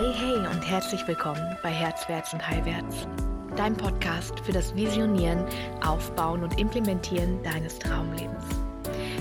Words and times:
Hey, 0.00 0.14
hey 0.14 0.46
und 0.46 0.62
herzlich 0.62 1.06
willkommen 1.06 1.58
bei 1.62 1.68
Herzwärts 1.68 2.32
und 2.32 2.48
Heilwärts, 2.48 3.06
dein 3.54 3.76
Podcast 3.76 4.40
für 4.40 4.52
das 4.52 4.74
Visionieren, 4.74 5.44
Aufbauen 5.82 6.42
und 6.42 6.58
Implementieren 6.58 7.42
deines 7.42 7.78
Traumlebens. 7.78 8.42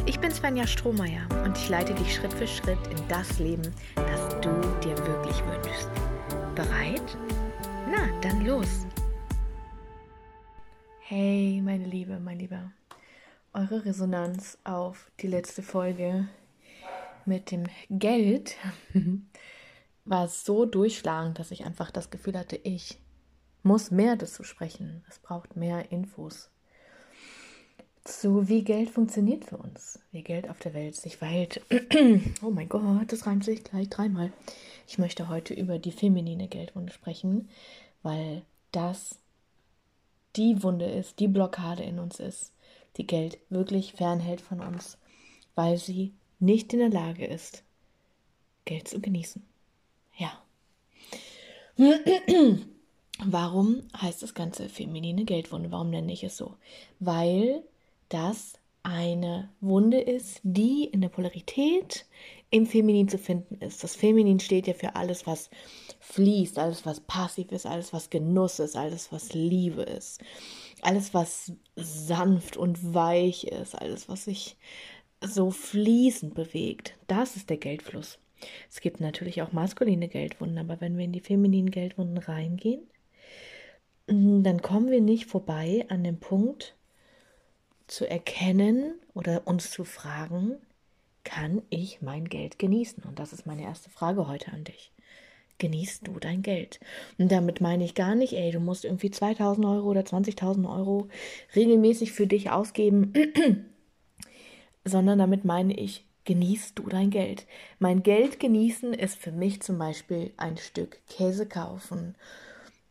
Ich 0.05 0.21
bin 0.21 0.31
Svenja 0.31 0.65
Strohmeier 0.65 1.27
und 1.43 1.57
ich 1.57 1.67
leite 1.67 1.93
dich 1.95 2.15
Schritt 2.15 2.31
für 2.31 2.47
Schritt 2.47 2.79
in 2.89 3.07
das 3.09 3.39
Leben, 3.39 3.75
das 3.93 4.29
du 4.39 4.49
dir 4.81 4.97
wirklich 4.99 5.43
wünschst. 5.47 5.89
Bereit? 6.55 7.17
Na, 7.91 8.07
dann 8.21 8.45
los! 8.45 8.87
Hey, 11.01 11.61
meine 11.61 11.87
Liebe, 11.87 12.21
mein 12.21 12.39
Lieber. 12.39 12.71
Eure 13.51 13.83
Resonanz 13.83 14.57
auf 14.63 15.11
die 15.19 15.27
letzte 15.27 15.61
Folge 15.61 16.29
mit 17.25 17.51
dem 17.51 17.65
Geld 17.89 18.55
war 20.09 20.27
so 20.27 20.65
durchschlagend, 20.65 21.37
dass 21.37 21.51
ich 21.51 21.65
einfach 21.65 21.91
das 21.91 22.09
Gefühl 22.09 22.37
hatte, 22.37 22.55
ich 22.55 22.97
muss 23.61 23.91
mehr 23.91 24.15
dazu 24.15 24.43
sprechen. 24.43 25.03
Es 25.07 25.19
braucht 25.19 25.55
mehr 25.55 25.91
Infos 25.91 26.49
zu, 28.03 28.47
wie 28.47 28.63
Geld 28.63 28.89
funktioniert 28.89 29.45
für 29.45 29.57
uns, 29.57 29.99
wie 30.11 30.23
Geld 30.23 30.49
auf 30.49 30.57
der 30.59 30.73
Welt 30.73 30.95
sich 30.95 31.17
verhält. 31.17 31.61
oh 32.41 32.49
mein 32.49 32.67
Gott, 32.67 33.11
das 33.11 33.27
reimt 33.27 33.43
sich 33.43 33.63
gleich 33.63 33.89
dreimal. 33.89 34.33
Ich 34.87 34.97
möchte 34.97 35.29
heute 35.29 35.53
über 35.53 35.77
die 35.77 35.91
feminine 35.91 36.47
Geldwunde 36.47 36.91
sprechen, 36.91 37.47
weil 38.01 38.41
das 38.71 39.19
die 40.35 40.63
Wunde 40.63 40.85
ist, 40.85 41.19
die 41.19 41.27
Blockade 41.27 41.83
in 41.83 41.99
uns 41.99 42.19
ist, 42.19 42.51
die 42.97 43.05
Geld 43.05 43.37
wirklich 43.49 43.93
fernhält 43.93 44.41
von 44.41 44.61
uns, 44.61 44.97
weil 45.53 45.77
sie 45.77 46.13
nicht 46.39 46.73
in 46.73 46.79
der 46.79 46.89
Lage 46.89 47.25
ist, 47.27 47.63
Geld 48.65 48.87
zu 48.87 48.99
genießen. 48.99 49.43
Ja. 50.19 50.31
Warum 53.25 53.83
heißt 53.99 54.21
das 54.21 54.33
Ganze 54.33 54.69
feminine 54.69 55.25
Geldwunde? 55.25 55.71
Warum 55.71 55.89
nenne 55.89 56.11
ich 56.13 56.23
es 56.23 56.37
so? 56.37 56.55
Weil 56.99 57.63
das 58.09 58.53
eine 58.83 59.49
Wunde 59.61 59.99
ist, 59.99 60.39
die 60.43 60.85
in 60.85 61.01
der 61.01 61.09
Polarität 61.09 62.05
im 62.49 62.65
Feminin 62.65 63.09
zu 63.09 63.17
finden 63.17 63.55
ist. 63.55 63.83
Das 63.83 63.95
Feminin 63.95 64.39
steht 64.39 64.67
ja 64.67 64.73
für 64.73 64.95
alles, 64.95 65.27
was 65.27 65.49
fließt, 65.99 66.57
alles, 66.57 66.85
was 66.85 67.01
passiv 67.01 67.51
ist, 67.51 67.65
alles, 67.65 67.93
was 67.93 68.09
Genuss 68.09 68.59
ist, 68.59 68.75
alles, 68.75 69.11
was 69.11 69.33
Liebe 69.33 69.83
ist, 69.83 70.21
alles, 70.81 71.13
was 71.13 71.51
sanft 71.75 72.57
und 72.57 72.93
weich 72.93 73.45
ist, 73.45 73.75
alles, 73.75 74.09
was 74.09 74.25
sich 74.25 74.57
so 75.21 75.51
fließend 75.51 76.33
bewegt. 76.33 76.97
Das 77.07 77.35
ist 77.35 77.49
der 77.49 77.57
Geldfluss. 77.57 78.17
Es 78.69 78.81
gibt 78.81 78.99
natürlich 78.99 79.41
auch 79.41 79.51
maskuline 79.51 80.07
Geldwunden, 80.07 80.57
aber 80.57 80.81
wenn 80.81 80.97
wir 80.97 81.05
in 81.05 81.11
die 81.11 81.19
femininen 81.19 81.71
Geldwunden 81.71 82.17
reingehen, 82.17 82.81
mm, 84.07 84.43
dann 84.43 84.61
kommen 84.61 84.89
wir 84.89 85.01
nicht 85.01 85.25
vorbei 85.25 85.85
an 85.89 86.03
dem 86.03 86.19
Punkt 86.19 86.75
zu 87.87 88.09
erkennen 88.09 88.93
oder 89.13 89.47
uns 89.47 89.71
zu 89.71 89.83
fragen, 89.83 90.57
kann 91.23 91.61
ich 91.69 92.01
mein 92.01 92.25
Geld 92.25 92.59
genießen? 92.59 93.03
Und 93.03 93.19
das 93.19 93.33
ist 93.33 93.45
meine 93.45 93.63
erste 93.63 93.89
Frage 93.89 94.27
heute 94.27 94.51
an 94.51 94.63
dich. 94.63 94.91
Genießt 95.57 96.07
du 96.07 96.19
dein 96.19 96.41
Geld? 96.41 96.79
Und 97.17 97.31
damit 97.31 97.59
meine 97.59 97.83
ich 97.83 97.93
gar 97.93 98.15
nicht, 98.15 98.33
ey, 98.33 98.51
du 98.51 98.59
musst 98.59 98.85
irgendwie 98.85 99.11
2000 99.11 99.65
Euro 99.65 99.89
oder 99.89 100.01
20.000 100.01 100.73
Euro 100.73 101.09
regelmäßig 101.55 102.13
für 102.13 102.27
dich 102.27 102.49
ausgeben, 102.49 103.13
sondern 104.85 105.19
damit 105.19 105.43
meine 105.43 105.77
ich, 105.77 106.05
genießt 106.29 106.77
du 106.77 106.83
dein 106.83 107.09
Geld. 107.09 107.47
Mein 107.79 108.03
Geld 108.03 108.39
genießen 108.39 108.93
ist 108.93 109.17
für 109.17 109.31
mich 109.31 109.63
zum 109.63 109.79
Beispiel 109.79 110.31
ein 110.37 110.57
Stück 110.57 110.99
Käse 111.09 111.47
kaufen, 111.47 112.15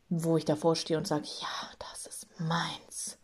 wo 0.08 0.36
ich 0.36 0.44
davor 0.44 0.74
stehe 0.74 0.98
und 0.98 1.06
sage, 1.06 1.28
ja, 1.40 1.70
das 1.78 2.06
ist 2.06 2.26
meins. 2.40 3.16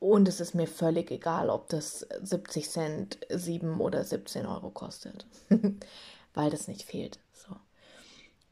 Und 0.00 0.28
es 0.28 0.38
ist 0.38 0.54
mir 0.54 0.66
völlig 0.66 1.10
egal, 1.10 1.48
ob 1.48 1.70
das 1.70 2.06
70 2.20 2.68
Cent, 2.68 3.20
7 3.30 3.80
oder 3.80 4.04
17 4.04 4.44
Euro 4.44 4.68
kostet, 4.68 5.24
weil 6.34 6.50
das 6.50 6.68
nicht 6.68 6.82
fehlt. 6.82 7.18
So. 7.32 7.56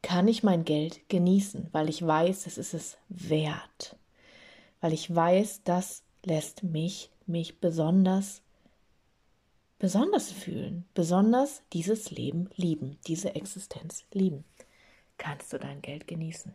Kann 0.00 0.28
ich 0.28 0.42
mein 0.42 0.64
Geld 0.64 1.06
genießen, 1.10 1.68
weil 1.72 1.91
ich 1.91 2.06
weiß, 2.06 2.47
es 2.47 2.56
ist 2.56 2.72
es 2.72 2.97
wert. 3.10 3.97
Weil 4.80 4.94
ich 4.94 5.14
weiß, 5.14 5.60
das 5.64 6.04
lässt 6.24 6.62
mich, 6.62 7.10
mich 7.26 7.60
besonders 7.60 8.41
besonders 9.80 10.30
fühlen, 10.30 10.84
besonders 10.94 11.62
dieses 11.72 12.12
Leben 12.12 12.48
lieben, 12.54 12.98
diese 13.08 13.34
Existenz 13.34 14.04
lieben. 14.12 14.44
Kannst 15.18 15.52
du 15.52 15.58
dein 15.58 15.82
Geld 15.82 16.06
genießen? 16.06 16.54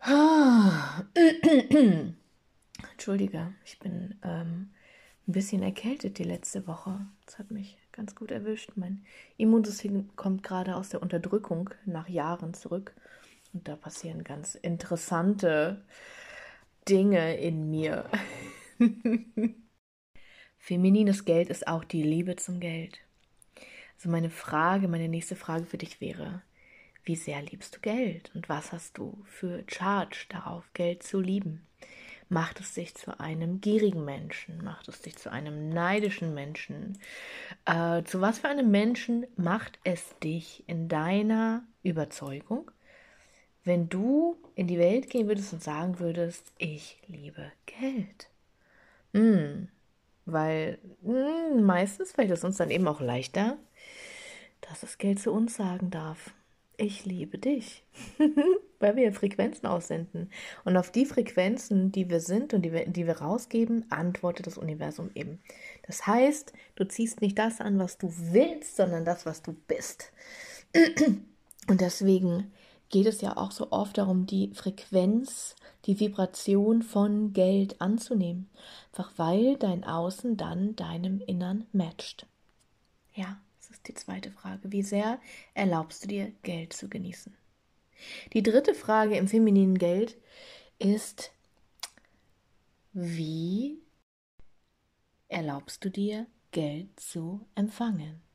Entschuldige, 2.92 3.54
ich 3.64 3.78
bin 3.78 4.18
ähm, 4.22 4.70
ein 5.28 5.32
bisschen 5.32 5.62
erkältet 5.62 6.18
die 6.18 6.24
letzte 6.24 6.66
Woche. 6.66 7.06
Das 7.26 7.38
hat 7.38 7.50
mich 7.50 7.76
ganz 7.92 8.14
gut 8.14 8.30
erwischt. 8.30 8.72
Mein 8.76 9.04
Immunsystem 9.36 10.16
kommt 10.16 10.42
gerade 10.42 10.76
aus 10.76 10.88
der 10.88 11.02
Unterdrückung 11.02 11.68
nach 11.84 12.08
Jahren 12.08 12.54
zurück. 12.54 12.94
Und 13.52 13.68
da 13.68 13.76
passieren 13.76 14.24
ganz 14.24 14.54
interessante 14.54 15.84
Dinge 16.88 17.36
in 17.36 17.70
mir. 17.70 18.08
Feminines 20.66 21.24
Geld 21.24 21.48
ist 21.48 21.68
auch 21.68 21.84
die 21.84 22.02
Liebe 22.02 22.34
zum 22.34 22.58
Geld. 22.58 22.98
Also 23.94 24.10
meine 24.10 24.30
Frage, 24.30 24.88
meine 24.88 25.08
nächste 25.08 25.36
Frage 25.36 25.64
für 25.64 25.78
dich 25.78 26.00
wäre, 26.00 26.42
wie 27.04 27.14
sehr 27.14 27.40
liebst 27.40 27.76
du 27.76 27.80
Geld 27.80 28.32
und 28.34 28.48
was 28.48 28.72
hast 28.72 28.98
du 28.98 29.22
für 29.26 29.62
Charge 29.68 30.26
darauf, 30.28 30.68
Geld 30.74 31.04
zu 31.04 31.20
lieben? 31.20 31.64
Macht 32.28 32.58
es 32.58 32.74
dich 32.74 32.96
zu 32.96 33.20
einem 33.20 33.60
gierigen 33.60 34.04
Menschen? 34.04 34.64
Macht 34.64 34.88
es 34.88 35.02
dich 35.02 35.14
zu 35.14 35.30
einem 35.30 35.68
neidischen 35.68 36.34
Menschen? 36.34 36.98
Äh, 37.64 38.02
zu 38.02 38.20
was 38.20 38.40
für 38.40 38.48
einem 38.48 38.72
Menschen 38.72 39.24
macht 39.36 39.78
es 39.84 40.18
dich 40.18 40.64
in 40.66 40.88
deiner 40.88 41.62
Überzeugung, 41.84 42.72
wenn 43.62 43.88
du 43.88 44.36
in 44.56 44.66
die 44.66 44.80
Welt 44.80 45.10
gehen 45.10 45.28
würdest 45.28 45.52
und 45.52 45.62
sagen 45.62 46.00
würdest, 46.00 46.52
ich 46.58 47.00
liebe 47.06 47.52
Geld? 47.66 48.30
Hm, 49.14 49.68
weil 50.26 50.78
mh, 51.02 51.54
hm, 51.54 51.62
meistens 51.62 52.12
fällt 52.12 52.30
es 52.30 52.44
uns 52.44 52.56
dann 52.56 52.70
eben 52.70 52.86
auch 52.86 53.00
leichter, 53.00 53.56
dass 54.60 54.80
das 54.80 54.98
Geld 54.98 55.20
zu 55.20 55.32
uns 55.32 55.56
sagen 55.56 55.90
darf. 55.90 56.34
Ich 56.78 57.06
liebe 57.06 57.38
dich, 57.38 57.84
weil 58.80 58.96
wir 58.96 59.12
Frequenzen 59.14 59.66
aussenden. 59.66 60.30
Und 60.64 60.76
auf 60.76 60.90
die 60.90 61.06
Frequenzen, 61.06 61.90
die 61.90 62.10
wir 62.10 62.20
sind 62.20 62.52
und 62.52 62.62
die 62.62 62.72
wir, 62.72 62.86
die 62.86 63.06
wir 63.06 63.18
rausgeben, 63.18 63.90
antwortet 63.90 64.46
das 64.46 64.58
Universum 64.58 65.10
eben. 65.14 65.40
Das 65.86 66.06
heißt, 66.06 66.52
du 66.74 66.86
ziehst 66.86 67.22
nicht 67.22 67.38
das 67.38 67.62
an, 67.62 67.78
was 67.78 67.96
du 67.96 68.12
willst, 68.14 68.76
sondern 68.76 69.06
das, 69.06 69.24
was 69.24 69.40
du 69.40 69.54
bist. 69.66 70.12
Und 71.68 71.80
deswegen 71.80 72.52
geht 72.90 73.06
es 73.06 73.20
ja 73.20 73.36
auch 73.36 73.50
so 73.50 73.72
oft 73.72 73.98
darum, 73.98 74.26
die 74.26 74.50
Frequenz, 74.54 75.56
die 75.86 75.98
Vibration 75.98 76.82
von 76.82 77.32
Geld 77.32 77.80
anzunehmen. 77.80 78.48
Einfach 78.92 79.12
weil 79.16 79.56
dein 79.56 79.84
Außen 79.84 80.36
dann 80.36 80.76
deinem 80.76 81.20
Innern 81.20 81.66
matcht. 81.72 82.26
Ja, 83.14 83.40
das 83.58 83.70
ist 83.70 83.88
die 83.88 83.94
zweite 83.94 84.30
Frage. 84.30 84.72
Wie 84.72 84.82
sehr 84.82 85.18
erlaubst 85.54 86.04
du 86.04 86.08
dir, 86.08 86.32
Geld 86.42 86.72
zu 86.72 86.88
genießen? 86.88 87.34
Die 88.32 88.42
dritte 88.42 88.74
Frage 88.74 89.16
im 89.16 89.26
femininen 89.26 89.78
Geld 89.78 90.16
ist, 90.78 91.32
wie 92.92 93.78
erlaubst 95.28 95.84
du 95.84 95.90
dir, 95.90 96.26
Geld 96.50 96.98
zu 97.00 97.40
empfangen? 97.54 98.25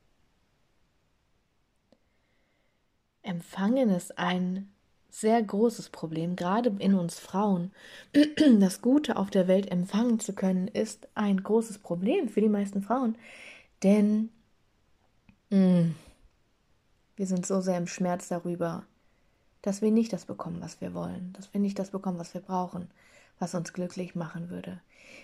Empfangen 3.23 3.89
ist 3.89 4.17
ein 4.17 4.71
sehr 5.09 5.41
großes 5.43 5.89
Problem, 5.89 6.35
gerade 6.35 6.75
in 6.79 6.95
uns 6.95 7.19
Frauen. 7.19 7.71
Das 8.59 8.81
Gute 8.81 9.17
auf 9.17 9.29
der 9.29 9.47
Welt 9.47 9.69
empfangen 9.71 10.19
zu 10.19 10.33
können, 10.33 10.67
ist 10.67 11.07
ein 11.15 11.43
großes 11.43 11.79
Problem 11.79 12.29
für 12.29 12.41
die 12.41 12.49
meisten 12.49 12.81
Frauen. 12.81 13.17
Denn 13.83 14.29
mh, 15.49 15.57
mm, 15.57 15.95
wir 17.17 17.27
sind 17.27 17.45
so 17.45 17.61
sehr 17.61 17.77
im 17.77 17.87
Schmerz 17.87 18.29
darüber, 18.29 18.83
dass 19.61 19.81
wir 19.81 19.91
nicht 19.91 20.11
das 20.13 20.25
bekommen, 20.25 20.61
was 20.61 20.81
wir 20.81 20.93
wollen, 20.93 21.33
dass 21.33 21.53
wir 21.53 21.61
nicht 21.61 21.77
das 21.77 21.91
bekommen, 21.91 22.17
was 22.17 22.33
wir 22.33 22.41
brauchen, 22.41 22.89
was 23.41 23.55
uns 23.55 23.73
glücklich 23.73 24.15
machen 24.15 24.49
würde. 24.49 24.79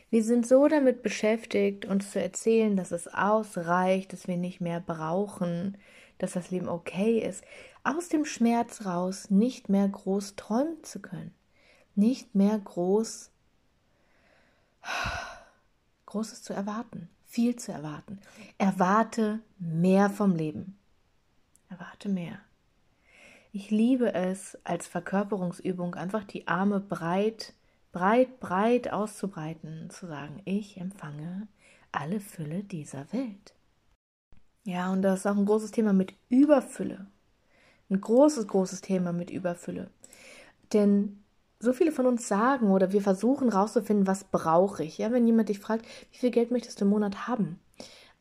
Wir 0.10 0.24
sind 0.24 0.48
so 0.48 0.68
damit 0.68 1.04
beschäftigt, 1.04 1.86
uns 1.86 2.12
zu 2.12 2.22
erzählen, 2.22 2.76
dass 2.76 2.92
es 2.92 3.08
ausreicht, 3.08 4.12
dass 4.12 4.28
wir 4.28 4.38
nicht 4.38 4.60
mehr 4.60 4.80
brauchen, 4.80 5.78
dass 6.18 6.34
das 6.34 6.50
Leben 6.50 6.68
okay 6.68 7.20
ist, 7.20 7.44
aus 7.84 8.10
dem 8.10 8.26
Schmerz 8.26 8.86
raus 8.86 9.30
nicht 9.30 9.70
mehr 9.70 9.88
groß 9.88 10.36
träumen 10.36 10.84
zu 10.84 11.02
können, 11.02 11.34
nicht 11.96 12.36
mehr 12.36 12.58
groß 12.58 13.32
Großes 16.06 16.44
zu 16.44 16.54
erwarten, 16.54 17.10
viel 17.26 17.58
zu 17.58 17.72
erwarten. 17.72 18.20
Erwarte 18.58 19.42
mehr 19.60 20.10
vom 20.10 20.36
Leben. 20.36 20.78
Erwarte 21.70 22.08
mehr. 22.08 22.40
Ich 23.52 23.72
liebe 23.72 24.14
es 24.14 24.58
als 24.64 24.88
Verkörperungsübung, 24.88 25.96
einfach 25.96 26.24
die 26.24 26.48
Arme 26.48 26.80
breit, 26.80 27.54
breit, 27.98 28.40
breit 28.40 28.94
auszubreiten, 28.94 29.90
zu 29.90 30.06
sagen, 30.06 30.44
ich 30.46 30.78
empfange 30.78 31.48
alle 31.92 32.20
Fülle 32.20 32.64
dieser 32.64 33.12
Welt. 33.12 33.56
Ja, 34.66 34.92
und 34.92 35.02
das 35.02 35.22
ist 35.22 35.26
auch 35.26 35.36
ein 35.36 35.46
großes 35.46 35.72
Thema 35.72 35.94
mit 35.94 36.14
Überfülle. 36.30 37.08
Ein 37.90 38.00
großes, 38.00 38.48
großes 38.48 38.82
Thema 38.82 39.14
mit 39.14 39.32
Überfülle. 39.32 39.90
Denn 40.74 41.24
so 41.60 41.74
viele 41.74 41.92
von 41.92 42.06
uns 42.06 42.28
sagen 42.28 42.70
oder 42.70 42.92
wir 42.92 43.02
versuchen 43.02 43.50
rauszufinden, 43.50 44.06
was 44.06 44.26
brauche 44.26 44.84
ich. 44.84 45.00
Ja, 45.00 45.12
wenn 45.12 45.26
jemand 45.26 45.50
dich 45.50 45.58
fragt, 45.58 45.84
wie 46.12 46.18
viel 46.20 46.32
Geld 46.32 46.52
möchtest 46.52 46.80
du 46.80 46.86
im 46.86 46.92
Monat 46.92 47.28
haben? 47.28 47.60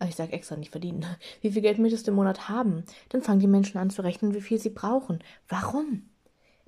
ich 0.09 0.17
sage 0.17 0.33
extra 0.33 0.57
nicht 0.57 0.71
verdienen. 0.71 1.05
Wie 1.41 1.51
viel 1.51 1.63
Geld 1.63 1.79
möchtest 1.79 2.07
du 2.07 2.11
im 2.11 2.17
Monat 2.17 2.51
haben? 2.51 2.85
Dann 3.09 3.23
fangen 3.23 3.41
die 3.41 3.47
Menschen 3.47 3.79
an 3.79 3.89
zu 3.89 4.03
rechnen, 4.03 4.35
wie 4.35 4.43
viel 4.43 4.59
sie 4.59 4.69
brauchen. 4.69 5.25
Warum? 5.49 6.03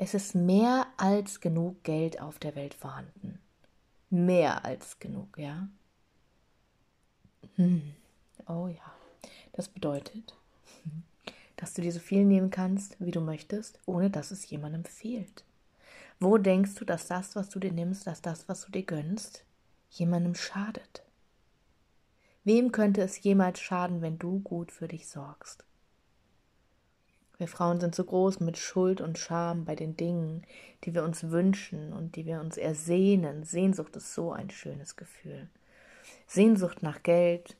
Es 0.00 0.14
ist 0.14 0.36
mehr 0.36 0.86
als 0.96 1.40
genug 1.40 1.82
Geld 1.82 2.20
auf 2.20 2.38
der 2.38 2.54
Welt 2.54 2.72
vorhanden. 2.72 3.40
Mehr 4.10 4.64
als 4.64 5.00
genug, 5.00 5.36
ja. 5.36 5.68
Hm. 7.56 7.82
Oh 8.46 8.68
ja. 8.68 8.94
Das 9.52 9.68
bedeutet, 9.68 10.36
dass 11.56 11.74
du 11.74 11.82
dir 11.82 11.92
so 11.92 11.98
viel 11.98 12.24
nehmen 12.24 12.50
kannst, 12.50 12.94
wie 13.00 13.10
du 13.10 13.20
möchtest, 13.20 13.80
ohne 13.86 14.08
dass 14.08 14.30
es 14.30 14.48
jemandem 14.48 14.84
fehlt. 14.84 15.44
Wo 16.20 16.38
denkst 16.38 16.76
du, 16.76 16.84
dass 16.84 17.08
das, 17.08 17.34
was 17.34 17.48
du 17.48 17.58
dir 17.58 17.72
nimmst, 17.72 18.06
dass 18.06 18.22
das, 18.22 18.48
was 18.48 18.64
du 18.66 18.70
dir 18.70 18.84
gönnst, 18.84 19.44
jemandem 19.90 20.36
schadet? 20.36 21.02
Wem 22.44 22.70
könnte 22.70 23.02
es 23.02 23.20
jemals 23.24 23.58
schaden, 23.58 24.00
wenn 24.00 24.16
du 24.16 24.38
gut 24.38 24.70
für 24.70 24.86
dich 24.86 25.08
sorgst? 25.08 25.64
Wir 27.38 27.46
Frauen 27.46 27.78
sind 27.78 27.94
so 27.94 28.02
groß 28.02 28.40
mit 28.40 28.58
Schuld 28.58 29.00
und 29.00 29.16
Scham 29.16 29.64
bei 29.64 29.76
den 29.76 29.96
Dingen, 29.96 30.42
die 30.82 30.92
wir 30.92 31.04
uns 31.04 31.30
wünschen 31.30 31.92
und 31.92 32.16
die 32.16 32.26
wir 32.26 32.40
uns 32.40 32.56
ersehnen. 32.56 33.44
Sehnsucht 33.44 33.94
ist 33.94 34.12
so 34.12 34.32
ein 34.32 34.50
schönes 34.50 34.96
Gefühl. 34.96 35.48
Sehnsucht 36.26 36.82
nach 36.82 37.04
Geld 37.04 37.56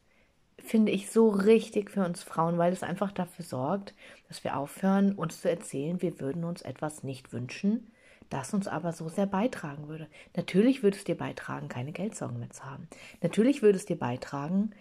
finde 0.59 0.91
ich 0.91 1.13
so 1.13 1.29
richtig 1.29 1.93
für 1.93 2.05
uns 2.05 2.25
Frauen, 2.25 2.59
weil 2.59 2.73
es 2.73 2.83
einfach 2.83 3.13
dafür 3.13 3.45
sorgt, 3.45 3.95
dass 4.27 4.43
wir 4.43 4.57
aufhören, 4.57 5.13
uns 5.13 5.41
zu 5.41 5.49
erzählen, 5.49 6.03
wir 6.03 6.19
würden 6.19 6.43
uns 6.43 6.63
etwas 6.63 7.05
nicht 7.05 7.33
wünschen, 7.33 7.93
das 8.31 8.53
uns 8.53 8.67
aber 8.67 8.93
so 8.93 9.09
sehr 9.09 9.27
beitragen 9.27 9.87
würde. 9.87 10.09
Natürlich 10.35 10.83
würde 10.83 10.97
es 10.97 11.05
dir 11.05 11.17
beitragen, 11.17 11.69
keine 11.69 11.93
Geldsorgen 11.93 12.41
mehr 12.41 12.51
zu 12.51 12.65
haben. 12.65 12.89
Natürlich 13.23 13.63
würde 13.63 13.79
es 13.79 13.87
dir 13.87 13.99
beitragen, 13.99 14.73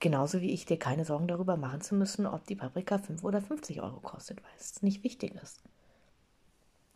genauso 0.00 0.40
wie 0.40 0.52
ich 0.52 0.66
dir 0.66 0.78
keine 0.78 1.04
Sorgen 1.04 1.28
darüber 1.28 1.56
machen 1.56 1.80
zu 1.80 1.94
müssen, 1.94 2.26
ob 2.26 2.46
die 2.46 2.56
Paprika 2.56 2.98
5 2.98 3.24
oder 3.24 3.40
50 3.40 3.82
Euro 3.82 4.00
kostet, 4.00 4.42
weil 4.42 4.50
es 4.58 4.82
nicht 4.82 5.04
wichtig 5.04 5.34
ist. 5.42 5.62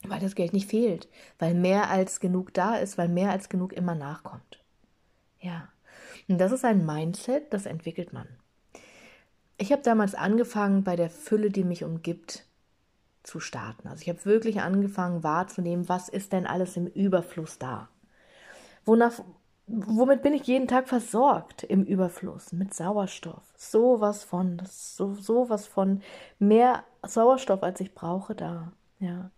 Weil 0.02 0.20
das 0.20 0.34
Geld 0.34 0.52
nicht 0.52 0.68
fehlt, 0.68 1.08
weil 1.38 1.54
mehr 1.54 1.90
als 1.90 2.20
genug 2.20 2.54
da 2.54 2.76
ist, 2.76 2.98
weil 2.98 3.08
mehr 3.08 3.30
als 3.30 3.48
genug 3.48 3.72
immer 3.72 3.94
nachkommt. 3.94 4.62
Ja, 5.40 5.68
und 6.28 6.38
das 6.38 6.52
ist 6.52 6.64
ein 6.64 6.86
Mindset, 6.86 7.52
das 7.52 7.66
entwickelt 7.66 8.12
man. 8.12 8.26
Ich 9.58 9.72
habe 9.72 9.82
damals 9.82 10.14
angefangen, 10.14 10.84
bei 10.84 10.96
der 10.96 11.10
Fülle, 11.10 11.50
die 11.50 11.64
mich 11.64 11.84
umgibt, 11.84 12.46
zu 13.22 13.40
starten. 13.40 13.88
Also 13.88 14.02
ich 14.02 14.08
habe 14.08 14.24
wirklich 14.24 14.60
angefangen 14.60 15.22
wahrzunehmen, 15.22 15.88
was 15.88 16.08
ist 16.08 16.32
denn 16.32 16.46
alles 16.46 16.76
im 16.76 16.86
Überfluss 16.86 17.58
da? 17.58 17.88
Wonach, 18.86 19.20
womit 19.70 20.22
bin 20.22 20.34
ich 20.34 20.46
jeden 20.46 20.68
Tag 20.68 20.88
versorgt 20.88 21.62
im 21.62 21.84
Überfluss? 21.84 22.52
Mit 22.52 22.74
Sauerstoff. 22.74 23.42
Sowas 23.56 24.24
von, 24.24 24.62
so, 24.66 25.14
sowas 25.14 25.66
von 25.66 26.02
mehr 26.38 26.84
Sauerstoff, 27.06 27.62
als 27.62 27.80
ich 27.80 27.94
brauche 27.94 28.34
da. 28.34 28.72
Ja. 29.00 29.30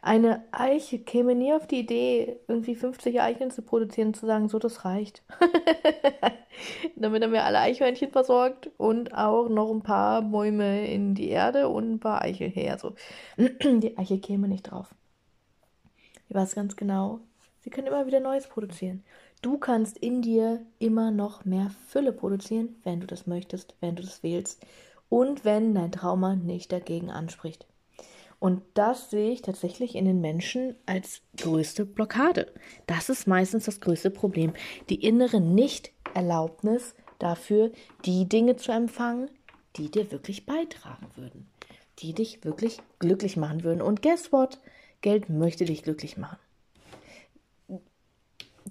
Eine 0.00 0.44
Eiche 0.50 0.98
käme 0.98 1.34
nie 1.34 1.52
auf 1.52 1.66
die 1.66 1.80
Idee, 1.80 2.38
irgendwie 2.48 2.74
50 2.74 3.20
Eicheln 3.20 3.50
zu 3.50 3.60
produzieren 3.60 4.08
und 4.08 4.16
zu 4.16 4.24
sagen, 4.24 4.48
so, 4.48 4.58
das 4.58 4.86
reicht. 4.86 5.22
Damit 6.96 7.22
haben 7.22 7.32
wir 7.32 7.44
alle 7.44 7.58
Eichhörnchen 7.58 8.10
versorgt 8.10 8.70
und 8.78 9.14
auch 9.14 9.50
noch 9.50 9.70
ein 9.70 9.82
paar 9.82 10.22
Bäume 10.22 10.86
in 10.86 11.14
die 11.14 11.28
Erde 11.28 11.68
und 11.68 11.92
ein 11.92 12.00
paar 12.00 12.22
Eichel 12.22 12.48
her. 12.48 12.78
So. 12.78 12.94
die 13.36 13.98
Eiche 13.98 14.18
käme 14.18 14.48
nicht 14.48 14.70
drauf. 14.70 14.94
Ich 16.30 16.34
weiß 16.34 16.54
ganz 16.54 16.76
genau, 16.76 17.20
sie 17.58 17.70
können 17.70 17.88
immer 17.88 18.06
wieder 18.06 18.20
Neues 18.20 18.48
produzieren. 18.48 19.04
Du 19.42 19.56
kannst 19.56 19.96
in 19.96 20.20
dir 20.20 20.60
immer 20.78 21.10
noch 21.10 21.46
mehr 21.46 21.70
Fülle 21.88 22.12
produzieren, 22.12 22.76
wenn 22.84 23.00
du 23.00 23.06
das 23.06 23.26
möchtest, 23.26 23.74
wenn 23.80 23.96
du 23.96 24.02
das 24.02 24.22
wählst 24.22 24.64
und 25.08 25.44
wenn 25.46 25.74
dein 25.74 25.92
Trauma 25.92 26.36
nicht 26.36 26.72
dagegen 26.72 27.10
anspricht. 27.10 27.66
Und 28.38 28.62
das 28.74 29.10
sehe 29.10 29.32
ich 29.32 29.42
tatsächlich 29.42 29.94
in 29.94 30.06
den 30.06 30.20
Menschen 30.20 30.74
als 30.86 31.20
größte 31.36 31.84
Blockade. 31.84 32.52
Das 32.86 33.08
ist 33.08 33.26
meistens 33.26 33.64
das 33.64 33.80
größte 33.80 34.10
Problem. 34.10 34.54
Die 34.88 35.04
innere 35.04 35.40
Nicht-Erlaubnis 35.40 36.94
dafür, 37.18 37.70
die 38.06 38.28
Dinge 38.28 38.56
zu 38.56 38.72
empfangen, 38.72 39.30
die 39.76 39.90
dir 39.90 40.10
wirklich 40.10 40.46
beitragen 40.46 41.06
würden, 41.16 41.48
die 41.98 42.14
dich 42.14 42.44
wirklich 42.44 42.78
glücklich 42.98 43.36
machen 43.36 43.62
würden. 43.62 43.82
Und 43.82 44.02
guess 44.02 44.32
what? 44.32 44.58
Geld 45.02 45.28
möchte 45.28 45.64
dich 45.64 45.82
glücklich 45.82 46.16
machen. 46.16 46.38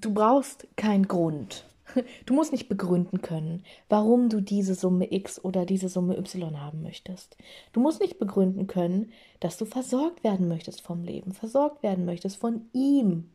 Du 0.01 0.13
brauchst 0.13 0.67
keinen 0.75 1.07
Grund, 1.07 1.65
Du 2.25 2.33
musst 2.33 2.51
nicht 2.51 2.69
begründen 2.69 3.21
können, 3.21 3.63
warum 3.87 4.29
du 4.29 4.41
diese 4.41 4.75
Summe 4.75 5.11
X 5.11 5.43
oder 5.43 5.65
diese 5.65 5.89
Summe 5.89 6.17
Y 6.17 6.59
haben 6.59 6.81
möchtest. 6.81 7.37
Du 7.73 7.79
musst 7.79 8.01
nicht 8.01 8.19
begründen 8.19 8.67
können, 8.67 9.11
dass 9.39 9.57
du 9.57 9.65
versorgt 9.65 10.23
werden 10.23 10.47
möchtest 10.47 10.81
vom 10.81 11.03
Leben, 11.03 11.33
versorgt 11.33 11.83
werden 11.83 12.05
möchtest 12.05 12.37
von 12.37 12.67
ihm. 12.73 13.29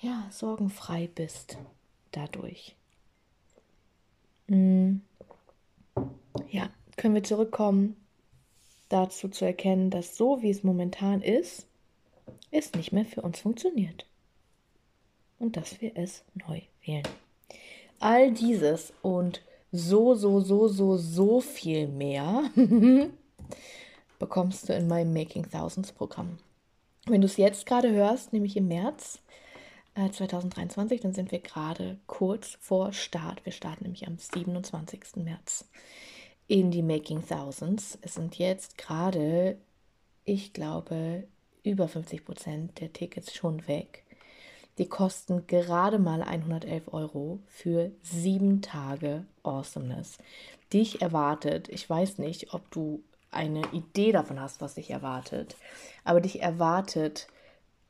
Ja, 0.00 0.26
sorgenfrei 0.30 1.08
bist 1.14 1.58
dadurch. 2.12 2.76
Hm. 4.48 5.00
Ja, 6.50 6.68
können 6.96 7.14
wir 7.14 7.24
zurückkommen 7.24 7.96
dazu 8.88 9.28
zu 9.28 9.44
erkennen, 9.44 9.90
dass 9.90 10.16
so 10.16 10.42
wie 10.42 10.50
es 10.50 10.62
momentan 10.62 11.20
ist, 11.20 11.66
es 12.52 12.72
nicht 12.74 12.92
mehr 12.92 13.04
für 13.04 13.22
uns 13.22 13.40
funktioniert. 13.40 14.06
Und 15.38 15.56
dass 15.56 15.80
wir 15.80 15.92
es 15.96 16.24
neu 16.34 16.60
wählen. 16.84 17.06
All 17.98 18.32
dieses 18.32 18.92
und 19.02 19.42
so, 19.72 20.14
so, 20.14 20.40
so, 20.40 20.68
so, 20.68 20.96
so 20.96 21.40
viel 21.40 21.88
mehr 21.88 22.50
bekommst 24.18 24.68
du 24.68 24.74
in 24.74 24.88
meinem 24.88 25.12
Making 25.12 25.50
Thousands 25.50 25.92
Programm. 25.92 26.38
Wenn 27.06 27.20
du 27.20 27.26
es 27.26 27.36
jetzt 27.36 27.66
gerade 27.66 27.92
hörst, 27.92 28.32
nämlich 28.32 28.56
im 28.56 28.68
März 28.68 29.20
äh, 29.94 30.10
2023, 30.10 31.00
dann 31.00 31.14
sind 31.14 31.30
wir 31.30 31.40
gerade 31.40 31.98
kurz 32.06 32.56
vor 32.60 32.92
Start. 32.92 33.44
Wir 33.44 33.52
starten 33.52 33.84
nämlich 33.84 34.06
am 34.06 34.18
27. 34.18 35.16
März 35.16 35.68
in 36.48 36.70
die 36.70 36.82
Making 36.82 37.26
Thousands. 37.26 37.98
Es 38.02 38.14
sind 38.14 38.38
jetzt 38.38 38.78
gerade, 38.78 39.58
ich 40.24 40.52
glaube, 40.52 41.24
über 41.62 41.88
50 41.88 42.24
Prozent 42.24 42.80
der 42.80 42.92
Tickets 42.92 43.34
schon 43.34 43.66
weg. 43.66 44.04
Die 44.78 44.88
kosten 44.88 45.46
gerade 45.46 45.98
mal 45.98 46.22
111 46.22 46.92
Euro 46.92 47.40
für 47.46 47.92
sieben 48.02 48.60
Tage 48.60 49.24
Awesomeness. 49.42 50.18
Dich 50.72 51.00
erwartet, 51.00 51.68
ich 51.68 51.88
weiß 51.88 52.18
nicht, 52.18 52.52
ob 52.52 52.70
du 52.70 53.02
eine 53.30 53.62
Idee 53.72 54.12
davon 54.12 54.40
hast, 54.40 54.60
was 54.60 54.74
dich 54.74 54.90
erwartet, 54.90 55.56
aber 56.04 56.20
dich 56.20 56.42
erwartet 56.42 57.28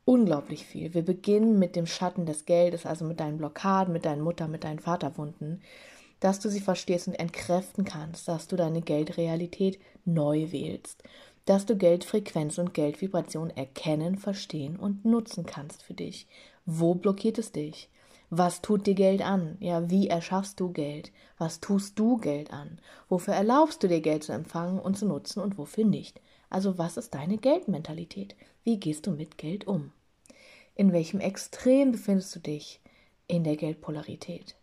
unglaublich 0.05 0.65
viel. 0.65 0.95
Wir 0.95 1.05
beginnen 1.05 1.59
mit 1.59 1.75
dem 1.75 1.87
Schatten 1.87 2.27
des 2.27 2.47
Geldes, 2.47 2.87
also 2.87 3.05
mit 3.05 3.19
deinen 3.19 3.39
Blockaden, 3.39 3.93
mit 3.93 4.05
deinen 4.05 4.23
Mutter, 4.23 4.47
mit 4.47 4.63
deinen 4.63 4.79
Vaterwunden, 4.79 5.63
dass 6.21 6.39
du 6.39 6.49
sie 6.49 6.61
verstehst 6.61 7.09
und 7.09 7.15
entkräften 7.15 7.85
kannst, 7.85 8.29
dass 8.29 8.47
du 8.47 8.57
deine 8.57 8.81
Geldrealität 8.81 9.81
neu 10.05 10.53
wählst, 10.53 11.03
dass 11.45 11.67
du 11.67 11.77
Geldfrequenz 11.77 12.59
und 12.59 12.75
Geldvibration 12.75 13.51
erkennen, 13.51 14.17
verstehen 14.17 14.77
und 14.77 15.05
nutzen 15.05 15.45
kannst 15.45 15.83
für 15.83 15.95
dich 15.95 16.27
wo 16.67 16.95
blockiert 16.95 17.39
es 17.39 17.53
dich? 17.53 17.89
Was 18.29 18.61
tut 18.61 18.89
dir 18.89 18.95
Geld 18.95 19.23
an? 19.23 19.57
Ja, 19.61 19.89
wie 19.89 20.09
erschaffst 20.09 20.59
du 20.59 20.73
Geld? 20.73 21.13
Was 21.39 21.61
tust 21.61 21.97
du 21.97 22.17
Geld 22.17 22.53
an? 22.53 22.81
Wofür 23.09 23.35
erlaubst 23.35 23.83
du 23.83 23.89
dir 23.89 24.01
Geld 24.01 24.25
zu 24.25 24.33
empfangen 24.33 24.81
und 24.81 24.99
zu 24.99 25.07
nutzen 25.07 25.41
und 25.41 25.59
wofür 25.59 25.85
nicht? 25.85 26.21
Also 26.51 26.77
was 26.77 26.97
ist 26.97 27.15
deine 27.15 27.39
Geldmentalität? 27.39 28.35
Wie 28.65 28.79
gehst 28.81 29.07
du 29.07 29.13
mit 29.13 29.39
Geld 29.39 29.69
um? 29.69 29.93
In 30.75 30.93
welchem 30.93 31.21
Extrem 31.21 31.93
befindest 31.93 32.35
du 32.35 32.41
dich 32.41 32.81
in 33.29 33.45
der 33.45 33.57
Geldpolarität? 33.57 34.57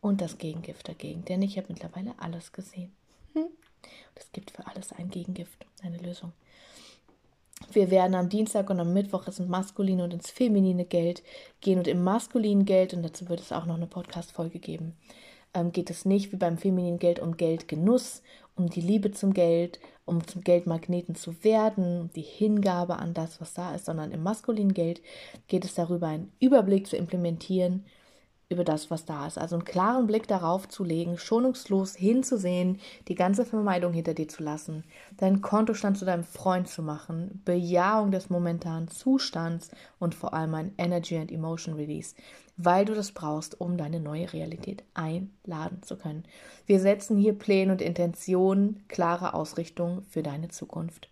Und 0.00 0.20
das 0.20 0.38
Gegengift 0.38 0.88
dagegen, 0.88 1.24
denn 1.26 1.42
ich 1.42 1.58
habe 1.58 1.68
mittlerweile 1.70 2.14
alles 2.18 2.52
gesehen. 2.52 2.92
Hm? 3.34 3.48
Es 4.14 4.32
gibt 4.32 4.50
für 4.50 4.66
alles 4.66 4.92
ein 4.92 5.10
Gegengift, 5.10 5.66
eine 5.82 5.98
Lösung. 5.98 6.32
Wir 7.72 7.90
werden 7.90 8.14
am 8.14 8.28
Dienstag 8.28 8.70
und 8.70 8.80
am 8.80 8.92
Mittwoch 8.92 9.26
ins 9.26 9.38
maskuline 9.40 10.04
und 10.04 10.14
ins 10.14 10.30
feminine 10.30 10.84
Geld 10.84 11.22
gehen 11.60 11.78
und 11.78 11.88
im 11.88 12.02
maskulinen 12.02 12.64
Geld, 12.64 12.94
und 12.94 13.02
dazu 13.02 13.28
wird 13.28 13.40
es 13.40 13.52
auch 13.52 13.66
noch 13.66 13.76
eine 13.76 13.86
Podcast-Folge 13.86 14.58
geben, 14.58 14.94
ähm, 15.54 15.72
geht 15.72 15.90
es 15.90 16.04
nicht 16.04 16.32
wie 16.32 16.36
beim 16.36 16.58
femininen 16.58 16.98
Geld 16.98 17.20
um 17.20 17.36
Geldgenuss, 17.36 18.22
um 18.56 18.68
die 18.68 18.80
Liebe 18.80 19.10
zum 19.10 19.32
Geld, 19.32 19.80
um 20.04 20.26
zum 20.26 20.42
Geldmagneten 20.42 21.14
zu 21.14 21.42
werden, 21.42 22.10
die 22.14 22.22
Hingabe 22.22 22.96
an 22.96 23.14
das, 23.14 23.40
was 23.40 23.54
da 23.54 23.74
ist, 23.74 23.86
sondern 23.86 24.12
im 24.12 24.22
maskulinen 24.22 24.74
Geld 24.74 25.00
geht 25.48 25.64
es 25.64 25.74
darüber, 25.74 26.08
einen 26.08 26.32
Überblick 26.40 26.86
zu 26.86 26.96
implementieren 26.96 27.84
über 28.54 28.64
das, 28.64 28.90
was 28.90 29.04
da 29.04 29.26
ist. 29.26 29.38
Also 29.38 29.56
einen 29.56 29.64
klaren 29.64 30.06
Blick 30.06 30.26
darauf 30.26 30.68
zu 30.68 30.82
legen, 30.82 31.18
schonungslos 31.18 31.94
hinzusehen, 31.94 32.80
die 33.08 33.14
ganze 33.14 33.44
Vermeidung 33.44 33.92
hinter 33.92 34.14
dir 34.14 34.28
zu 34.28 34.42
lassen, 34.42 34.84
deinen 35.18 35.42
Kontostand 35.42 35.98
zu 35.98 36.04
deinem 36.04 36.24
Freund 36.24 36.68
zu 36.68 36.82
machen, 36.82 37.42
Bejahung 37.44 38.10
des 38.10 38.30
momentanen 38.30 38.88
Zustands 38.88 39.70
und 39.98 40.14
vor 40.14 40.32
allem 40.32 40.54
ein 40.54 40.72
Energy 40.78 41.16
and 41.16 41.30
Emotion 41.30 41.74
Release, 41.74 42.14
weil 42.56 42.84
du 42.84 42.94
das 42.94 43.12
brauchst, 43.12 43.60
um 43.60 43.76
deine 43.76 44.00
neue 44.00 44.32
Realität 44.32 44.84
einladen 44.94 45.82
zu 45.82 45.96
können. 45.96 46.24
Wir 46.66 46.80
setzen 46.80 47.16
hier 47.18 47.38
Pläne 47.38 47.72
und 47.72 47.82
Intentionen, 47.82 48.84
klare 48.88 49.34
Ausrichtung 49.34 50.02
für 50.08 50.22
deine 50.22 50.48
Zukunft. 50.48 51.10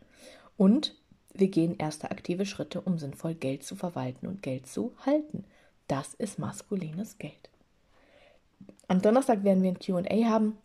Und 0.56 0.96
wir 1.34 1.48
gehen 1.48 1.76
erste 1.78 2.10
aktive 2.10 2.46
Schritte, 2.46 2.80
um 2.80 2.98
sinnvoll 2.98 3.34
Geld 3.34 3.64
zu 3.64 3.74
verwalten 3.74 4.26
und 4.26 4.42
Geld 4.42 4.66
zu 4.66 4.92
halten. 5.04 5.44
Das 5.92 6.14
ist 6.14 6.38
maskulines 6.38 7.18
Geld. 7.18 7.50
Am 8.88 9.02
Donnerstag 9.02 9.44
werden 9.44 9.62
wir 9.62 9.72
ein 9.72 9.78
QA 9.78 10.30
haben. 10.30 10.56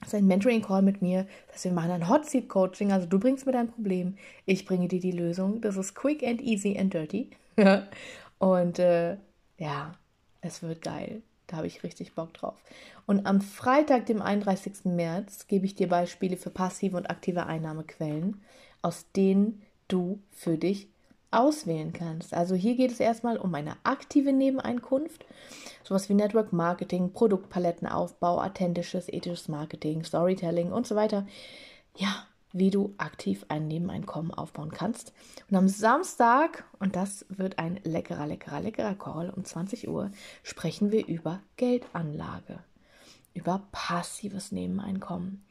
Das 0.00 0.08
ist 0.08 0.14
ein 0.14 0.26
Mentoring-Call 0.26 0.82
mit 0.82 1.00
mir. 1.00 1.28
Das 1.46 1.54
heißt, 1.54 1.66
wir 1.66 1.72
machen 1.72 1.92
ein 1.92 2.08
Hot 2.08 2.26
Seat 2.26 2.48
Coaching. 2.48 2.90
Also 2.90 3.06
du 3.06 3.20
bringst 3.20 3.46
mir 3.46 3.52
dein 3.52 3.70
Problem, 3.70 4.16
ich 4.46 4.64
bringe 4.64 4.88
dir 4.88 4.98
die 4.98 5.12
Lösung. 5.12 5.60
Das 5.60 5.76
ist 5.76 5.94
quick 5.94 6.24
and 6.24 6.42
easy 6.42 6.76
and 6.76 6.92
dirty. 6.92 7.30
und 8.40 8.80
äh, 8.80 9.16
ja, 9.58 9.94
es 10.40 10.60
wird 10.60 10.82
geil. 10.82 11.22
Da 11.46 11.58
habe 11.58 11.68
ich 11.68 11.84
richtig 11.84 12.16
Bock 12.16 12.34
drauf. 12.34 12.56
Und 13.06 13.26
am 13.26 13.42
Freitag, 13.42 14.06
dem 14.06 14.20
31. 14.20 14.86
März, 14.86 15.46
gebe 15.46 15.66
ich 15.66 15.76
dir 15.76 15.88
Beispiele 15.88 16.36
für 16.36 16.50
passive 16.50 16.96
und 16.96 17.08
aktive 17.08 17.46
Einnahmequellen, 17.46 18.42
aus 18.82 19.06
denen 19.12 19.62
du 19.86 20.18
für 20.32 20.58
dich 20.58 20.88
auswählen 21.34 21.92
kannst. 21.92 22.34
Also 22.34 22.54
hier 22.54 22.76
geht 22.76 22.92
es 22.92 23.00
erstmal 23.00 23.36
um 23.36 23.54
eine 23.54 23.76
aktive 23.82 24.32
Nebeneinkunft, 24.32 25.24
sowas 25.82 26.08
wie 26.08 26.14
Network 26.14 26.52
Marketing, 26.52 27.12
Produktpalettenaufbau, 27.12 28.42
authentisches, 28.42 29.08
ethisches 29.08 29.48
Marketing, 29.48 30.04
Storytelling 30.04 30.72
und 30.72 30.86
so 30.86 30.96
weiter. 30.96 31.26
Ja, 31.96 32.26
wie 32.54 32.70
du 32.70 32.94
aktiv 32.98 33.44
ein 33.48 33.66
Nebeneinkommen 33.66 34.32
aufbauen 34.32 34.70
kannst. 34.70 35.12
Und 35.50 35.56
am 35.56 35.68
Samstag, 35.68 36.64
und 36.78 36.94
das 36.94 37.26
wird 37.28 37.58
ein 37.58 37.80
leckerer, 37.82 38.28
leckerer, 38.28 38.60
leckerer 38.60 38.94
Call 38.94 39.30
um 39.30 39.44
20 39.44 39.88
Uhr, 39.88 40.12
sprechen 40.44 40.92
wir 40.92 41.06
über 41.06 41.40
Geldanlage, 41.56 42.60
über 43.34 43.66
passives 43.72 44.52
Nebeneinkommen. 44.52 45.44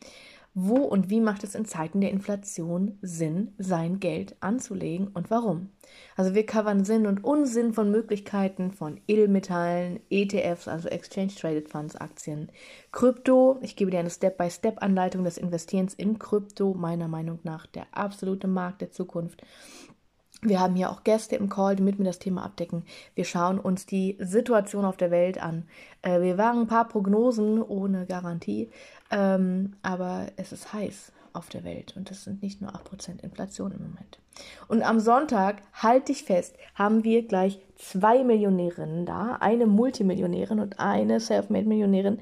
Wo 0.55 0.75
und 0.75 1.09
wie 1.09 1.19
macht 1.19 1.43
es 1.43 1.55
in 1.55 1.65
Zeiten 1.65 1.99
der 1.99 2.11
Inflation 2.11 2.99
Sinn, 3.01 3.55
sein 3.57 3.99
Geld 3.99 4.35
anzulegen 4.39 5.07
und 5.07 5.31
warum? 5.31 5.69
Also 6.15 6.35
wir 6.35 6.45
covern 6.45 6.85
Sinn 6.85 7.07
und 7.07 7.23
Unsinn 7.23 7.73
von 7.73 7.89
Möglichkeiten 7.89 8.71
von 8.71 9.01
Edelmetallen, 9.07 9.99
ETFs, 10.11 10.67
also 10.67 10.89
Exchange 10.89 11.33
Traded 11.35 11.69
Funds, 11.69 11.95
Aktien, 11.95 12.51
Krypto. 12.91 13.57
Ich 13.63 13.75
gebe 13.75 13.89
dir 13.89 13.99
eine 13.99 14.11
Step-by-Step-Anleitung 14.11 15.23
des 15.23 15.39
Investierens 15.39 15.95
in 15.95 16.19
Krypto, 16.19 16.75
meiner 16.75 17.07
Meinung 17.07 17.39
nach 17.41 17.65
der 17.65 17.87
absolute 17.91 18.47
Markt 18.47 18.81
der 18.81 18.91
Zukunft. 18.91 19.41
Wir 20.45 20.59
haben 20.59 20.75
hier 20.75 20.91
auch 20.91 21.05
Gäste 21.05 21.37
im 21.37 21.47
Call, 21.47 21.77
die 21.77 21.83
mit 21.83 21.99
mir 21.99 22.05
das 22.05 22.19
Thema 22.19 22.43
abdecken. 22.43 22.83
Wir 23.15 23.23
schauen 23.23 23.59
uns 23.59 23.85
die 23.85 24.17
Situation 24.19 24.83
auf 24.83 24.97
der 24.97 25.09
Welt 25.09 25.41
an. 25.41 25.65
Äh, 26.01 26.19
wir 26.19 26.37
wagen 26.37 26.61
ein 26.61 26.67
paar 26.67 26.87
Prognosen 26.87 27.61
ohne 27.61 28.05
Garantie, 28.05 28.69
ähm, 29.13 29.75
aber 29.83 30.25
es 30.37 30.51
ist 30.51 30.73
heiß 30.73 31.11
auf 31.33 31.49
der 31.49 31.63
Welt 31.63 31.95
und 31.95 32.09
es 32.09 32.23
sind 32.23 32.41
nicht 32.41 32.61
nur 32.61 32.71
8% 32.71 33.23
Inflation 33.23 33.71
im 33.71 33.83
Moment. 33.83 34.19
Und 34.67 34.81
am 34.81 34.99
Sonntag, 34.99 35.61
halt 35.73 36.09
dich 36.09 36.23
fest, 36.23 36.55
haben 36.73 37.03
wir 37.03 37.27
gleich 37.27 37.59
zwei 37.75 38.23
Millionärinnen 38.23 39.05
da, 39.05 39.37
eine 39.39 39.67
Multimillionärin 39.67 40.59
und 40.59 40.79
eine 40.79 41.19
Selfmade-Millionärin 41.19 42.19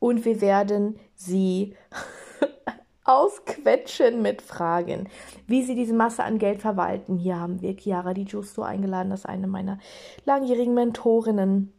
und 0.00 0.24
wir 0.24 0.40
werden 0.40 0.98
sie 1.14 1.76
ausquetschen 3.04 4.20
mit 4.20 4.42
Fragen, 4.42 5.08
wie 5.46 5.62
sie 5.62 5.76
diese 5.76 5.94
Masse 5.94 6.24
an 6.24 6.38
Geld 6.38 6.60
verwalten. 6.60 7.18
Hier 7.18 7.38
haben 7.38 7.60
wir 7.60 7.76
Chiara 7.76 8.14
Di 8.14 8.24
Giusto 8.24 8.62
eingeladen, 8.62 9.10
das 9.10 9.20
ist 9.20 9.26
eine 9.26 9.46
meiner 9.46 9.78
langjährigen 10.24 10.74
Mentorinnen. 10.74 11.72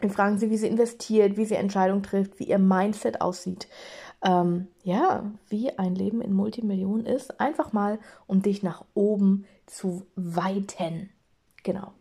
Wir 0.00 0.10
fragen 0.10 0.38
sie, 0.38 0.50
wie 0.50 0.56
sie 0.56 0.68
investiert, 0.68 1.36
wie 1.36 1.44
sie 1.44 1.56
Entscheidungen 1.56 2.02
trifft, 2.02 2.38
wie 2.38 2.44
ihr 2.44 2.58
Mindset 2.58 3.20
aussieht. 3.20 3.68
Ähm, 4.22 4.68
ja, 4.82 5.30
wie 5.48 5.78
ein 5.78 5.94
Leben 5.94 6.20
in 6.20 6.32
Multimillionen 6.32 7.06
ist. 7.06 7.40
Einfach 7.40 7.72
mal, 7.72 7.98
um 8.26 8.42
dich 8.42 8.62
nach 8.62 8.84
oben 8.94 9.46
zu 9.66 10.06
weiten. 10.16 11.10
Genau. 11.62 11.92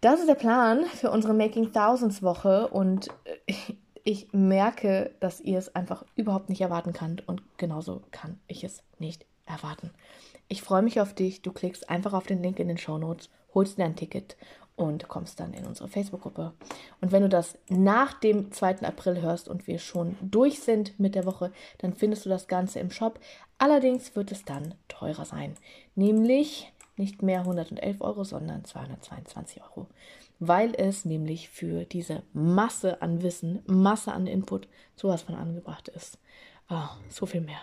Das 0.00 0.20
ist 0.20 0.28
der 0.28 0.34
Plan 0.34 0.84
für 0.84 1.10
unsere 1.10 1.34
Making 1.34 1.72
Thousands 1.72 2.22
Woche 2.22 2.68
und 2.68 3.08
ich, 3.46 3.78
ich 4.02 4.32
merke, 4.32 5.14
dass 5.20 5.40
ihr 5.40 5.58
es 5.58 5.74
einfach 5.74 6.04
überhaupt 6.14 6.50
nicht 6.50 6.60
erwarten 6.60 6.92
könnt 6.92 7.26
und 7.26 7.42
genauso 7.56 8.02
kann 8.10 8.38
ich 8.46 8.64
es 8.64 8.82
nicht 8.98 9.24
erwarten. 9.46 9.90
Ich 10.48 10.62
freue 10.62 10.82
mich 10.82 11.00
auf 11.00 11.14
dich. 11.14 11.40
Du 11.40 11.52
klickst 11.52 11.88
einfach 11.88 12.12
auf 12.12 12.26
den 12.26 12.42
Link 12.42 12.58
in 12.58 12.68
den 12.68 12.76
Show 12.76 12.98
Notes, 12.98 13.30
holst 13.54 13.78
dir 13.78 13.84
ein 13.84 13.96
Ticket 13.96 14.36
und 14.76 15.08
kommst 15.08 15.38
dann 15.40 15.52
in 15.52 15.66
unsere 15.66 15.88
Facebook-Gruppe. 15.88 16.52
Und 17.00 17.12
wenn 17.12 17.22
du 17.22 17.28
das 17.28 17.56
nach 17.68 18.14
dem 18.14 18.50
2. 18.50 18.82
April 18.82 19.22
hörst 19.22 19.48
und 19.48 19.66
wir 19.66 19.78
schon 19.78 20.16
durch 20.20 20.60
sind 20.60 20.98
mit 20.98 21.14
der 21.14 21.26
Woche, 21.26 21.52
dann 21.78 21.94
findest 21.94 22.24
du 22.24 22.28
das 22.28 22.48
Ganze 22.48 22.80
im 22.80 22.90
Shop. 22.90 23.20
Allerdings 23.58 24.16
wird 24.16 24.32
es 24.32 24.44
dann 24.44 24.74
teurer 24.88 25.24
sein. 25.24 25.54
Nämlich 25.94 26.72
nicht 26.96 27.22
mehr 27.22 27.40
111 27.40 28.00
Euro, 28.00 28.24
sondern 28.24 28.64
222 28.64 29.62
Euro 29.62 29.86
weil 30.38 30.74
es 30.76 31.04
nämlich 31.04 31.48
für 31.48 31.84
diese 31.84 32.22
Masse 32.32 33.00
an 33.02 33.22
Wissen, 33.22 33.62
Masse 33.66 34.12
an 34.12 34.26
Input 34.26 34.68
sowas 34.96 35.22
von 35.22 35.34
angebracht 35.34 35.88
ist. 35.88 36.18
Oh, 36.68 36.88
so 37.08 37.26
viel 37.26 37.40
mehr. 37.40 37.60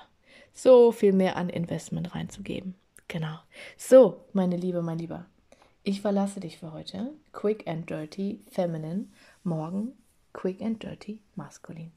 So 0.53 0.91
viel 0.91 1.13
mehr 1.13 1.37
an 1.37 1.49
Investment 1.49 2.13
reinzugeben. 2.13 2.75
Genau. 3.07 3.37
So, 3.77 4.25
meine 4.33 4.57
Liebe, 4.57 4.81
mein 4.81 4.99
Lieber. 4.99 5.25
Ich 5.83 6.01
verlasse 6.01 6.39
dich 6.39 6.59
für 6.59 6.73
heute. 6.73 7.11
Quick 7.31 7.67
and 7.67 7.89
dirty, 7.89 8.39
feminine. 8.51 9.05
Morgen 9.43 9.93
quick 10.33 10.61
and 10.61 10.81
dirty, 10.81 11.19
maskulin. 11.35 11.91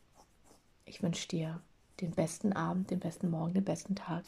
Ich 0.87 1.03
wünsche 1.03 1.29
dir 1.29 1.61
den 2.01 2.13
besten 2.13 2.53
Abend, 2.55 2.91
den 2.91 3.01
besten 3.01 3.31
Morgen, 3.31 3.53
den 3.53 3.65
besten 3.65 3.95
Tag 3.95 4.25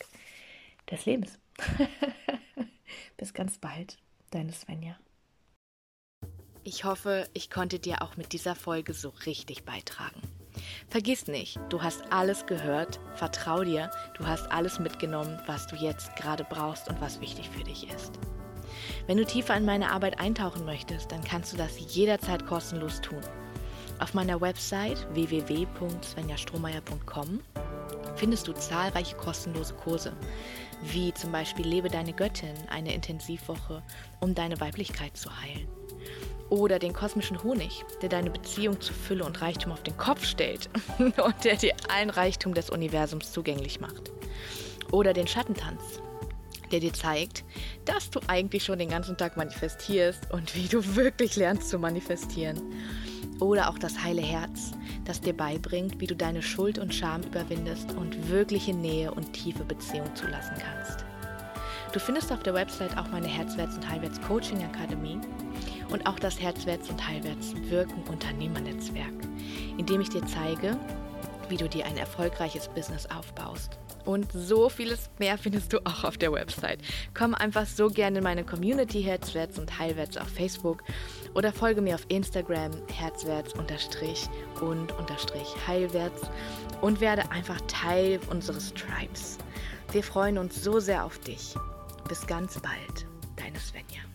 des 0.91 1.07
Lebens. 1.07 1.39
Bis 3.17 3.33
ganz 3.33 3.57
bald, 3.59 3.99
deine 4.31 4.53
Svenja. 4.53 4.97
Ich 6.63 6.85
hoffe, 6.85 7.29
ich 7.33 7.51
konnte 7.51 7.79
dir 7.79 8.03
auch 8.03 8.17
mit 8.17 8.33
dieser 8.33 8.55
Folge 8.55 8.93
so 8.93 9.09
richtig 9.25 9.65
beitragen. 9.65 10.21
Vergiss 10.89 11.29
nicht, 11.29 11.59
du 11.71 11.83
hast 11.83 12.13
alles 12.13 12.47
gehört, 12.47 13.01
vertrau 13.15 13.65
dir, 13.65 13.91
du 14.17 14.27
hast 14.27 14.51
alles 14.51 14.79
mitgenommen, 14.79 15.41
was 15.47 15.67
du 15.67 15.77
jetzt 15.77 16.15
gerade 16.17 16.45
brauchst 16.45 16.89
und 16.89 17.01
was 17.01 17.21
wichtig 17.21 17.49
für 17.49 17.65
dich 17.65 17.89
ist. 17.89 18.19
Wenn 19.07 19.17
du 19.17 19.25
tiefer 19.25 19.57
in 19.57 19.65
meine 19.65 19.91
Arbeit 19.91 20.21
eintauchen 20.21 20.65
möchtest, 20.65 21.11
dann 21.13 21.25
kannst 21.25 21.53
du 21.53 21.57
das 21.57 21.95
jederzeit 21.95 22.47
kostenlos 22.47 23.01
tun. 23.01 23.21
Auf 23.99 24.15
meiner 24.15 24.41
Website 24.41 25.07
www.svenjastrohmeier.com 25.15 27.41
findest 28.17 28.49
du 28.49 28.53
zahlreiche 28.53 29.17
kostenlose 29.17 29.75
Kurse, 29.75 30.13
wie 30.83 31.15
zum 31.15 31.33
Beispiel 31.33 31.67
Lebe 31.67 31.89
deine 31.89 32.13
Göttin, 32.13 32.55
eine 32.69 32.95
Intensivwoche, 32.95 33.83
um 34.21 34.35
deine 34.35 34.61
Weiblichkeit 34.61 35.17
zu 35.17 35.31
heilen 35.41 35.67
oder 36.51 36.79
den 36.79 36.93
kosmischen 36.93 37.43
Honig, 37.43 37.85
der 38.03 38.09
deine 38.09 38.31
Beziehung 38.31 38.81
zu 38.81 38.93
Fülle 38.93 39.25
und 39.25 39.41
Reichtum 39.41 39.73
auf 39.73 39.83
den 39.83 39.97
Kopf 39.97 40.25
stellt 40.25 40.69
und 40.99 41.45
der 41.45 41.57
dir 41.57 41.75
allen 41.89 42.11
Reichtum 42.11 42.55
des 42.55 42.71
Universums 42.71 43.33
zugänglich 43.33 43.81
macht. 43.81 44.13
Oder 44.93 45.13
den 45.13 45.27
Schattentanz, 45.27 46.01
der 46.73 46.81
dir 46.81 46.93
zeigt, 46.93 47.45
dass 47.85 48.11
du 48.11 48.21
eigentlich 48.27 48.65
schon 48.65 48.79
den 48.79 48.91
ganzen 48.91 49.17
Tag 49.17 49.37
manifestierst 49.37 50.31
und 50.33 50.55
wie 50.55 50.69
du 50.69 50.97
wirklich 50.97 51.37
lernst 51.37 51.69
zu 51.69 51.79
manifestieren. 51.79 52.61
Oder 53.41 53.69
auch 53.69 53.79
das 53.79 54.03
heile 54.03 54.23
Herz, 54.23 54.73
das 55.05 55.21
dir 55.21 55.37
beibringt, 55.37 56.01
wie 56.01 56.07
du 56.07 56.17
deine 56.17 56.43
Schuld 56.43 56.79
und 56.79 56.95
Scham 56.95 57.23
überwindest 57.23 57.93
und 57.93 58.31
wirkliche 58.31 58.73
Nähe 58.73 59.13
und 59.13 59.33
tiefe 59.33 59.65
Beziehung 59.65 60.15
zulassen 60.17 60.57
kannst. 60.59 61.05
Du 61.93 62.01
findest 62.01 62.33
auf 62.33 62.43
der 62.43 62.55
Website 62.55 62.97
auch 62.99 63.09
meine 63.09 63.29
Herzwärts- 63.29 63.77
und 63.77 63.89
Heilwärts 63.89 64.21
Coaching 64.21 64.63
Akademie 64.65 65.19
und 65.91 66.07
auch 66.07 66.19
das 66.19 66.41
Herzwärts- 66.41 66.91
und 66.91 67.07
Heilwärts 67.07 67.55
Wirken 67.71 68.03
Unternehmernetzwerk, 68.05 69.15
in 69.79 69.87
dem 69.87 70.01
ich 70.01 70.11
dir 70.11 70.25
zeige, 70.27 70.77
wie 71.49 71.57
du 71.57 71.69
dir 71.69 71.87
ein 71.87 71.97
erfolgreiches 71.97 72.69
Business 72.69 73.07
aufbaust. 73.07 73.79
Und 74.07 74.31
so 74.33 74.69
vieles 74.69 75.11
mehr 75.19 75.37
findest 75.37 75.73
du 75.73 75.85
auch 75.85 76.05
auf 76.05 76.17
der 76.17 76.33
Website. 76.33 76.79
Komm 77.13 77.35
einfach 77.35 77.67
so 77.67 77.89
gerne 77.89 78.19
in 78.19 78.25
meine 78.25 78.45
Community 78.45 79.03
Herzwärts 79.03 79.59
und 79.59 79.79
Heilwärts 79.79 80.17
auf 80.17 80.29
Facebook 80.29 80.83
oder 81.35 81.53
folge 81.53 81.83
mir 81.83 81.97
auf 81.97 82.07
Instagram 82.09 82.71
herzwärts 82.93 83.53
unterstrich 83.53 84.29
und 84.61 84.93
unterstrich 84.93 85.55
heilwärts 85.67 86.23
und 86.81 87.01
werde 87.01 87.31
einfach 87.33 87.61
Teil 87.67 88.21
unseres 88.31 88.73
Tribes. 88.73 89.39
Wir 89.93 90.03
freuen 90.03 90.39
uns 90.39 90.63
so 90.63 90.79
sehr 90.79 91.05
auf 91.05 91.19
dich. 91.19 91.55
Bis 92.09 92.27
ganz 92.27 92.61
bald, 92.61 93.07
deine 93.37 93.59
Svenja. 93.59 94.06